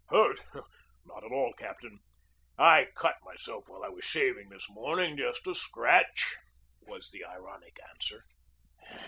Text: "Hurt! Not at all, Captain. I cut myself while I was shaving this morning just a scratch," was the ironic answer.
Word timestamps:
"Hurt! 0.09 0.43
Not 1.05 1.23
at 1.23 1.31
all, 1.31 1.53
Captain. 1.55 1.99
I 2.57 2.87
cut 2.95 3.17
myself 3.21 3.65
while 3.67 3.83
I 3.83 3.89
was 3.89 4.03
shaving 4.03 4.49
this 4.49 4.67
morning 4.67 5.15
just 5.15 5.45
a 5.45 5.53
scratch," 5.53 6.37
was 6.87 7.11
the 7.11 7.23
ironic 7.23 7.77
answer. 7.87 8.23